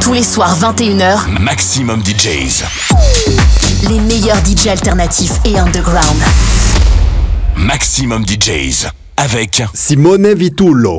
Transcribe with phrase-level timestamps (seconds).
[0.00, 2.64] Tous les soirs 21h, Maximum DJs.
[3.88, 6.22] Les meilleurs DJs alternatifs et underground.
[7.56, 10.98] Maximum DJs avec Simone Vitullo.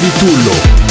[0.00, 0.87] Bitullo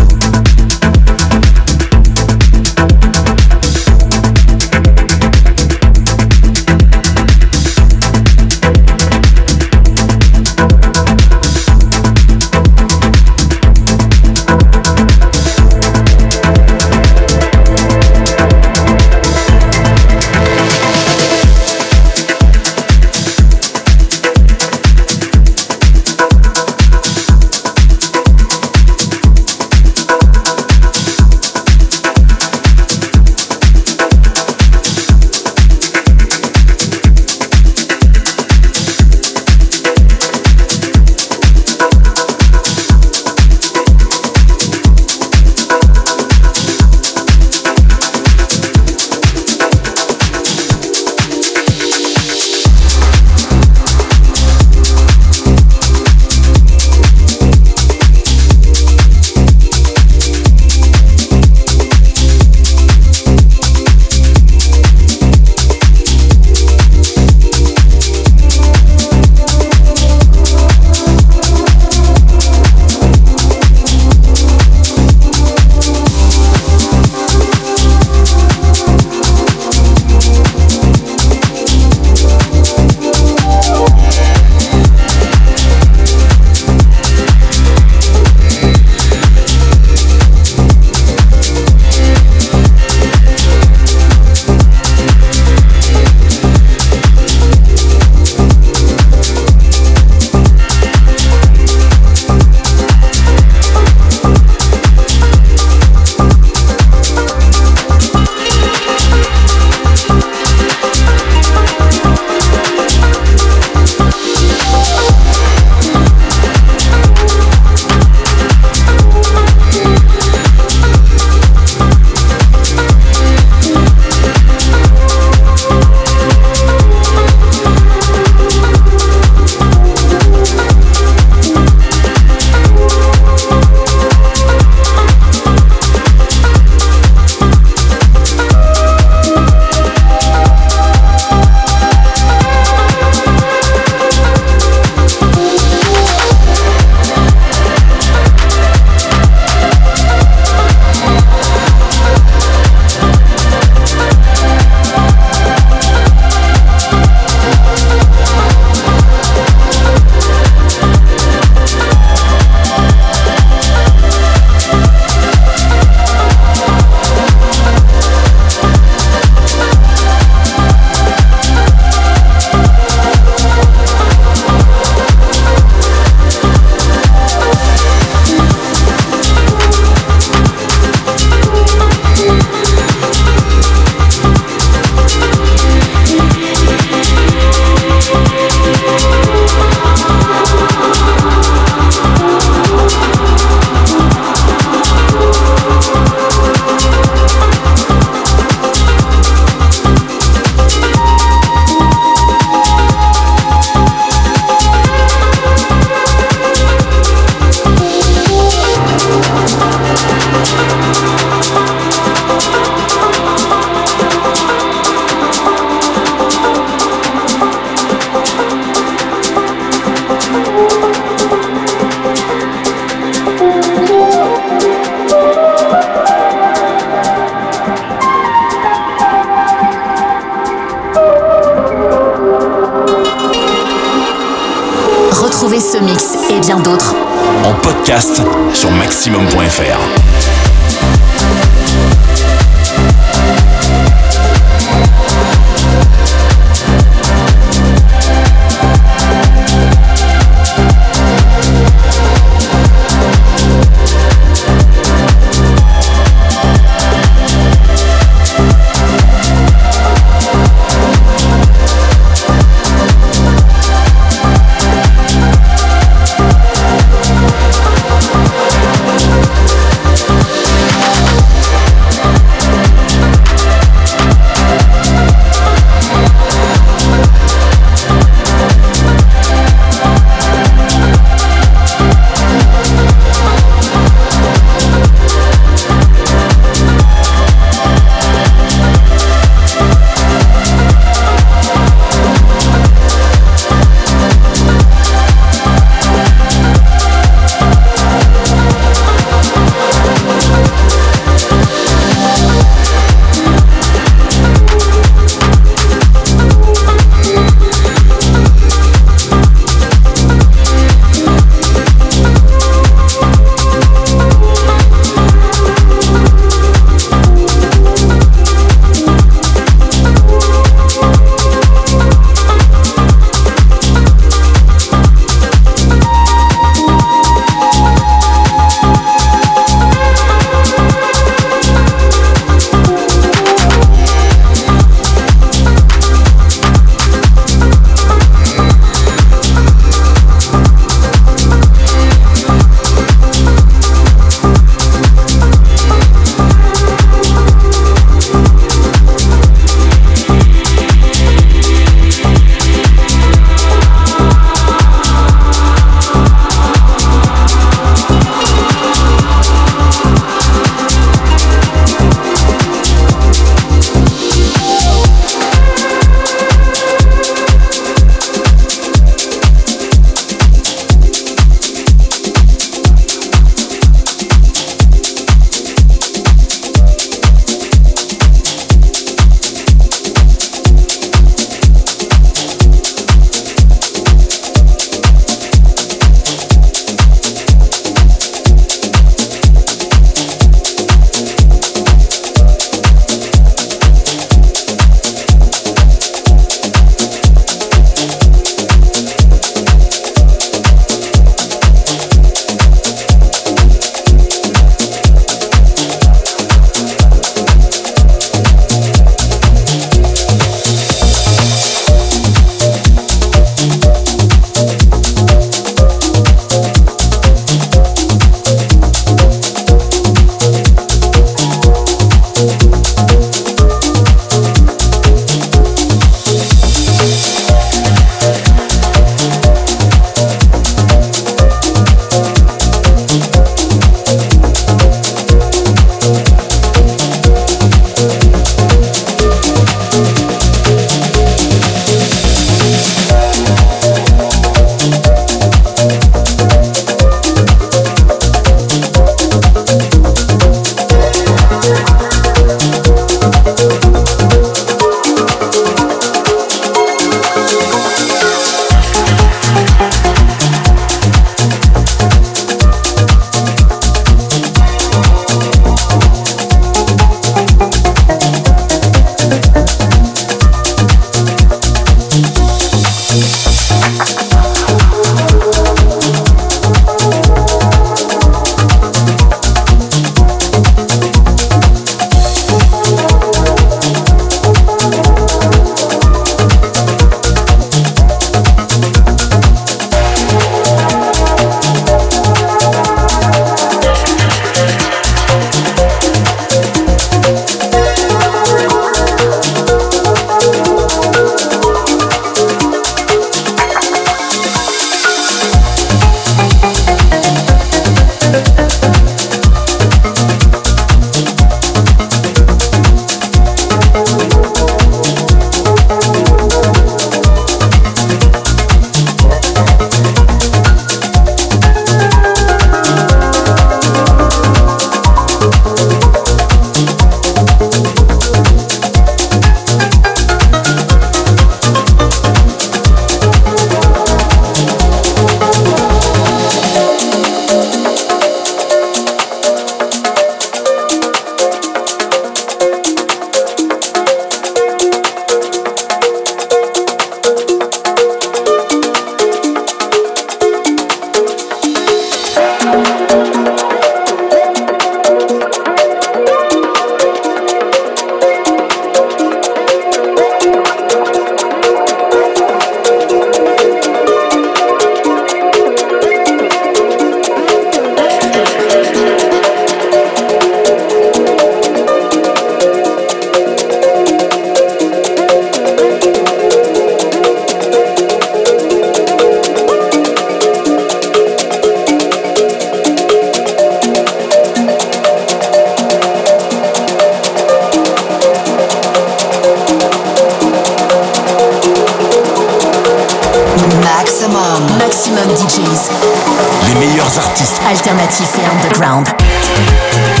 [596.97, 597.39] artistes.
[597.47, 600.00] Alternatifs et underground.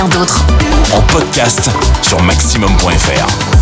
[0.00, 1.70] En podcast
[2.02, 3.57] sur maximum.fr.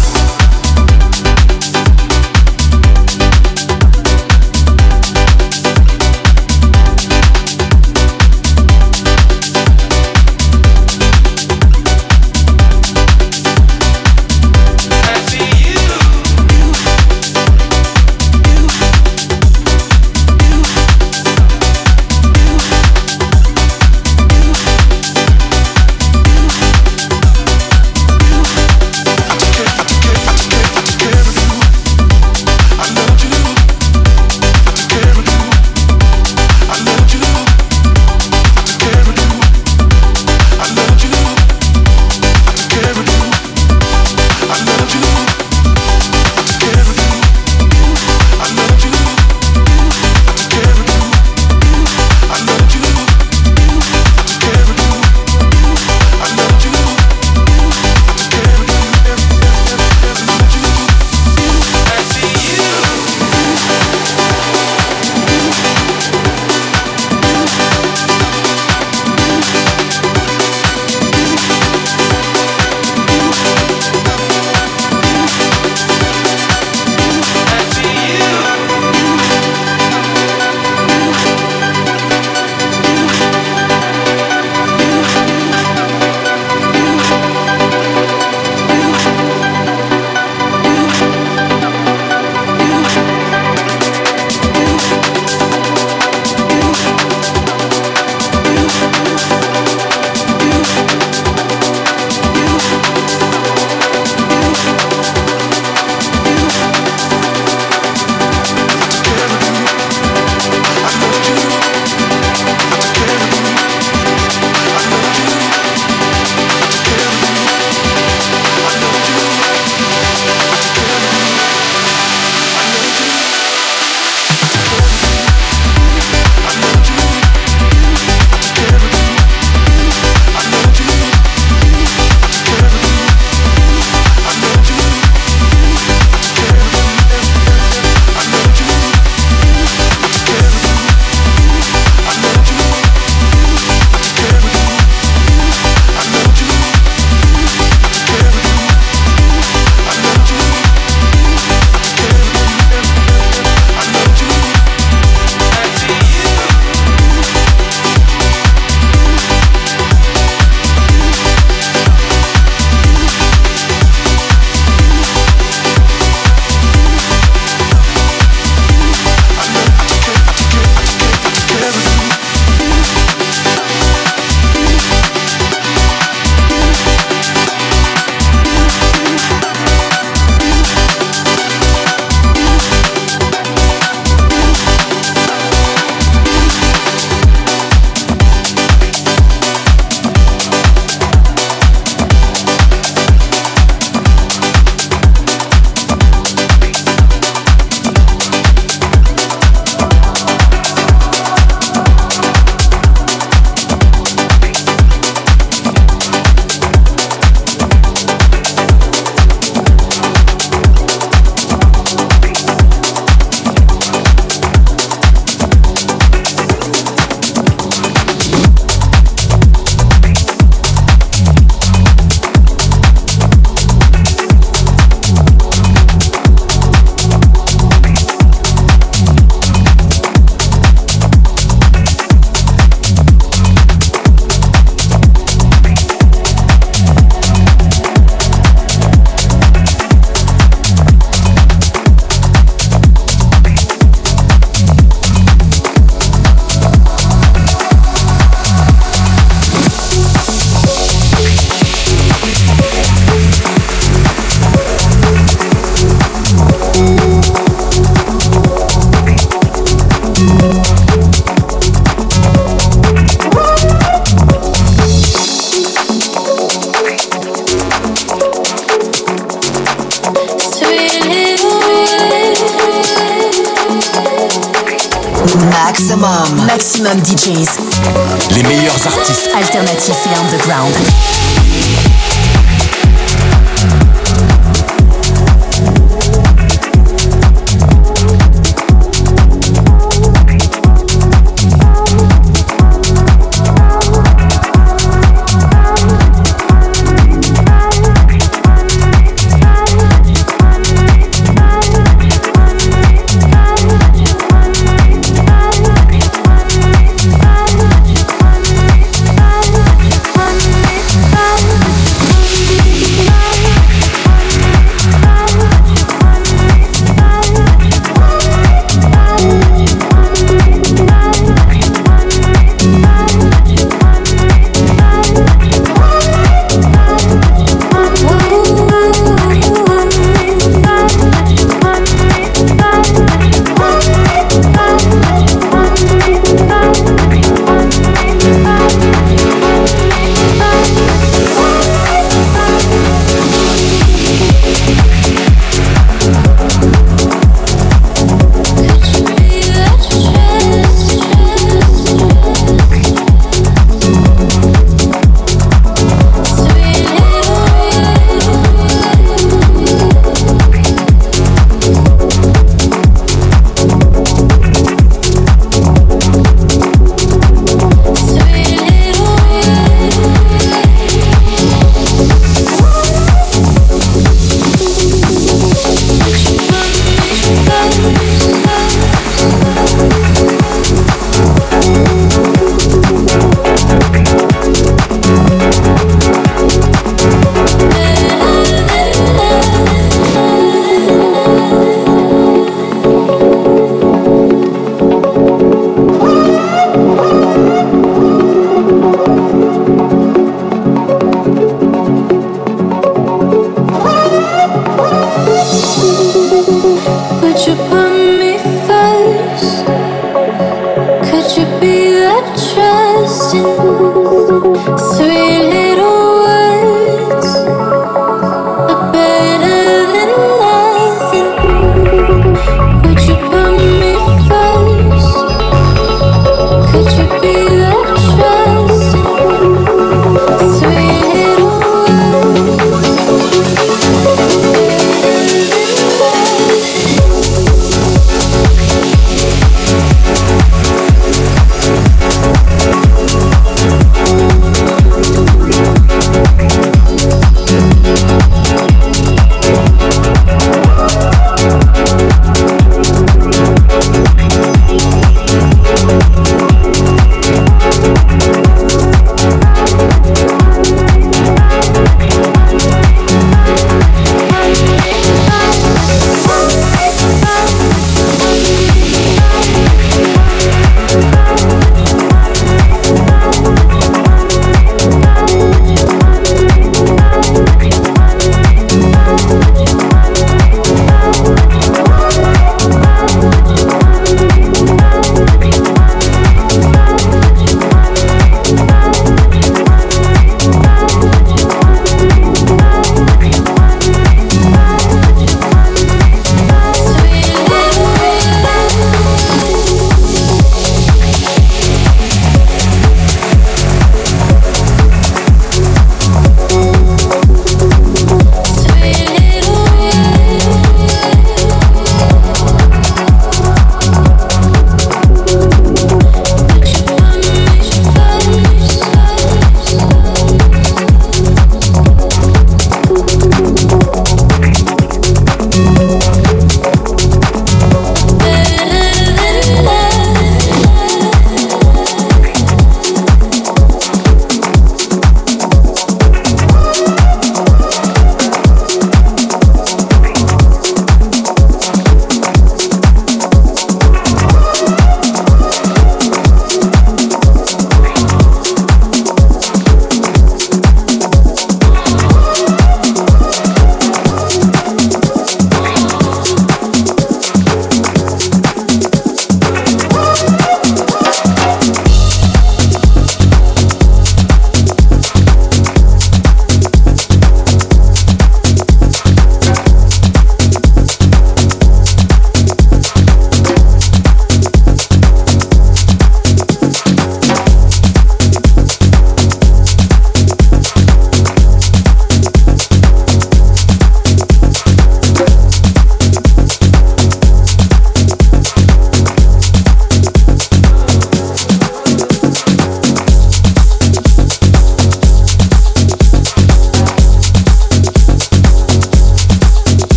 [413.78, 414.75] Thank you.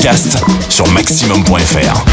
[0.00, 0.38] podcast
[0.70, 2.09] sur maximum.fr.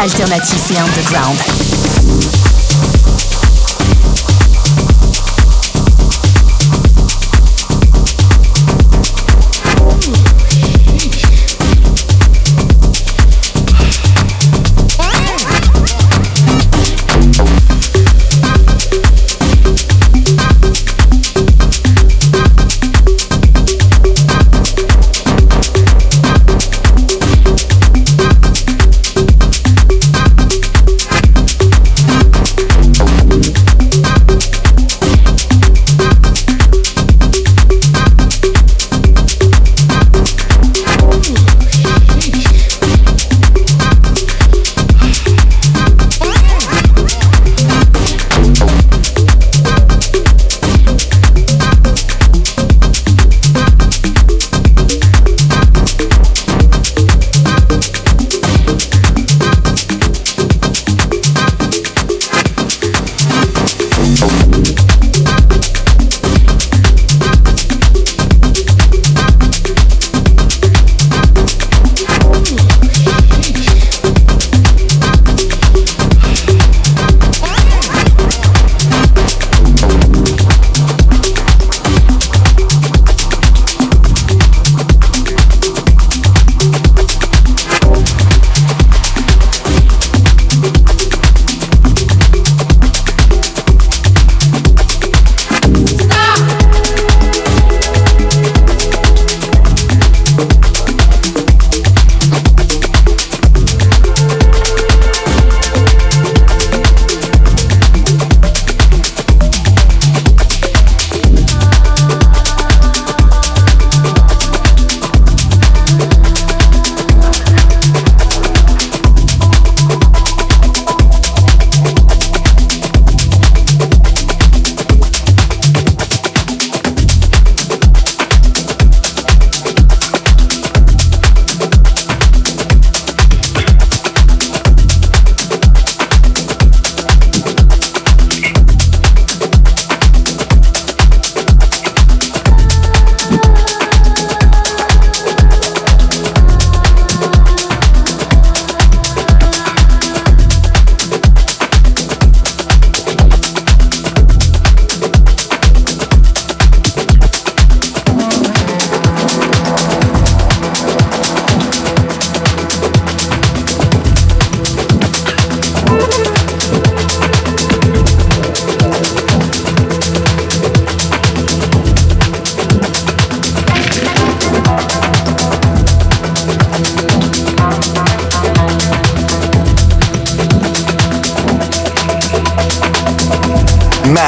[0.00, 1.67] Alternatifs et underground.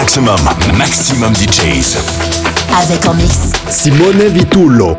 [0.00, 0.40] Maximum,
[0.78, 1.98] maximum DJs.
[2.74, 3.52] Avec en mix.
[3.68, 4.96] Simone Vitullo.